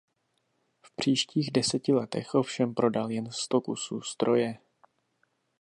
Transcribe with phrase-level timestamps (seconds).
[0.85, 4.57] V příštích deseti letech ovšem prodal jen sto kusů stroje.